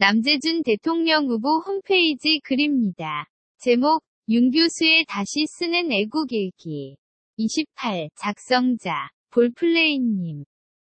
남재준 0.00 0.62
대통령 0.62 1.26
후보 1.26 1.58
홈페이지 1.58 2.40
글입니다. 2.42 3.26
제목, 3.58 4.02
윤 4.30 4.50
교수의 4.50 5.04
다시 5.06 5.44
쓰는 5.46 5.92
애국일기. 5.92 6.96
28. 7.36 8.08
작성자, 8.16 9.10
볼플레이님. 9.28 10.44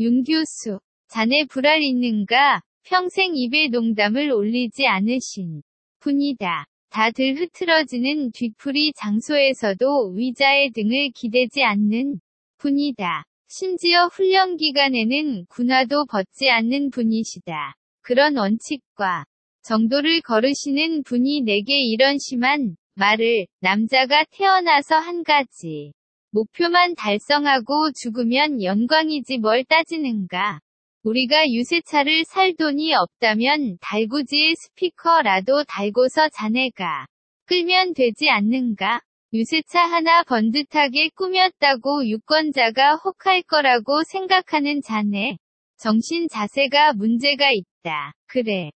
윤 0.00 0.24
교수, 0.24 0.80
자네 1.06 1.44
불알 1.44 1.82
있는가? 1.82 2.62
평생 2.82 3.36
입에 3.36 3.68
농담을 3.68 4.32
올리지 4.32 4.88
않으신 4.88 5.62
분이다. 6.00 6.66
다들 6.90 7.36
흐트러지는 7.36 8.32
뒤풀이 8.32 8.92
장소에서도 8.96 10.14
위자의 10.16 10.72
등을 10.72 11.12
기대지 11.14 11.62
않는 11.62 12.18
분이다. 12.58 13.22
심지어 13.46 14.06
훈련 14.06 14.56
기간에는 14.56 15.46
군화도 15.46 16.06
벗지 16.06 16.50
않는 16.50 16.90
분이시다. 16.90 17.76
그런 18.06 18.36
원칙과 18.36 19.24
정도를 19.62 20.20
거르시는 20.20 21.02
분이 21.02 21.40
내게 21.40 21.80
이런 21.80 22.18
심한 22.20 22.76
말을 22.94 23.48
남자가 23.58 24.24
태어나서 24.30 24.94
한 24.94 25.24
가지 25.24 25.92
목표만 26.30 26.94
달성하고 26.94 27.90
죽으면 28.00 28.62
영광이지 28.62 29.38
뭘 29.38 29.64
따지는가. 29.64 30.60
우리가 31.02 31.50
유세차를 31.50 32.24
살 32.26 32.54
돈이 32.54 32.94
없다면 32.94 33.78
달구지의 33.80 34.54
스피커라도 34.54 35.64
달고서 35.64 36.28
자네가 36.28 37.06
끌면 37.46 37.94
되지 37.94 38.30
않는가? 38.30 39.00
유세차 39.32 39.80
하나 39.80 40.22
번듯하게 40.22 41.08
꾸몄다고 41.16 42.06
유권자가 42.06 42.94
혹할 43.02 43.42
거라고 43.42 44.04
생각하는 44.04 44.80
자네. 44.80 45.38
정신 45.78 46.26
자세가 46.28 46.94
문제가 46.94 47.50
있다. 47.52 48.12
그래. 48.26 48.70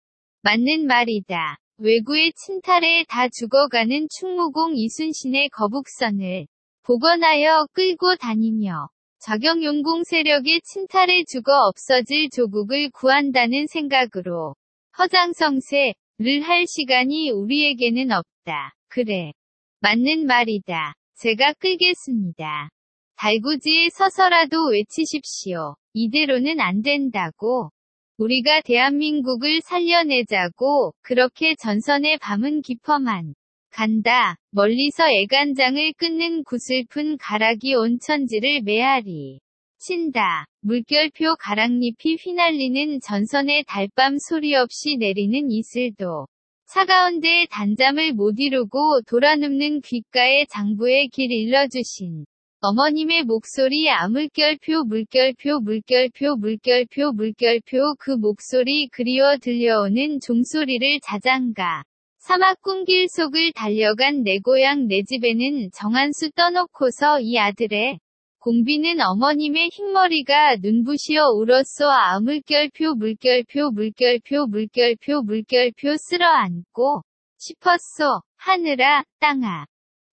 맞는 0.42 0.86
말이다. 0.86 1.58
외구의 1.78 2.32
침탈에 2.32 3.04
다 3.08 3.28
죽어가는 3.28 4.08
충무공 4.10 4.76
이순신의 4.76 5.50
거북선을 5.50 6.46
복원하여 6.82 7.68
끌고 7.72 8.16
다니며 8.16 8.88
작용용공 9.20 10.02
세력의 10.04 10.60
침탈에 10.64 11.24
죽어 11.30 11.52
없어질 11.68 12.30
조국을 12.30 12.90
구한다는 12.90 13.66
생각으로 13.68 14.54
허장성세를 14.98 16.42
할 16.42 16.66
시간이 16.66 17.30
우리에게는 17.30 18.10
없다. 18.10 18.72
그래. 18.88 19.32
맞는 19.80 20.26
말이다. 20.26 20.94
제가 21.16 21.52
끌겠습니다. 21.54 22.70
달구지에 23.16 23.90
서서라도 23.90 24.68
외치십시오. 24.70 25.76
이대로는 25.98 26.60
안 26.60 26.82
된다고. 26.82 27.70
우리가 28.18 28.60
대한민국을 28.60 29.60
살려내자고 29.62 30.92
그렇게 31.02 31.56
전선의 31.56 32.18
밤은 32.18 32.62
깊어만 32.62 33.34
간다. 33.70 34.36
멀리서 34.50 35.10
애간장을 35.10 35.92
끊는 35.94 36.44
구슬픈 36.44 37.16
가락이 37.16 37.74
온천지를 37.74 38.62
메아리 38.62 39.40
친다. 39.78 40.46
물결표 40.60 41.36
가랑잎이 41.40 42.16
휘날리는 42.20 43.00
전선의 43.00 43.64
달밤 43.66 44.18
소리 44.18 44.54
없이 44.54 44.96
내리는 44.98 45.50
이슬도 45.50 46.26
차가운 46.66 47.20
데에 47.20 47.46
단잠을 47.50 48.12
못 48.12 48.34
이루고 48.38 49.02
돌아눕는 49.08 49.80
귓가에 49.80 50.46
장부의 50.46 51.08
길 51.08 51.32
일러주신 51.32 52.24
어머님의 52.60 53.22
목소리 53.22 53.88
아물결표 53.88 54.82
물결표 54.82 55.60
물결표 55.60 56.34
물결표 56.34 57.12
물결표 57.12 57.94
그 58.00 58.10
목소리 58.10 58.88
그리워 58.88 59.36
들려오는 59.36 60.18
종소리를 60.18 60.98
자장가. 61.04 61.84
사막 62.18 62.60
꿈길 62.60 63.06
속을 63.10 63.52
달려간 63.52 64.24
내 64.24 64.40
고향 64.40 64.88
내 64.88 65.04
집에는 65.04 65.70
정한수 65.72 66.32
떠놓고서 66.32 67.20
이 67.20 67.38
아들의 67.38 68.00
공비는 68.40 69.00
어머님의 69.02 69.68
흰머리가 69.68 70.56
눈부시어 70.56 71.28
울었소. 71.28 71.88
아물결표 71.88 72.96
물결표 72.96 73.70
물결표 73.70 74.46
물결표 74.48 75.22
물결표 75.22 75.94
쓸어 75.96 76.26
안고 76.26 77.02
싶었소. 77.38 78.22
하늘아 78.36 79.04
땅아 79.20 79.66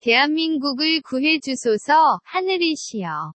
대한민국을 0.03 1.00
구해주소서 1.00 2.19
하늘이시여 2.25 3.31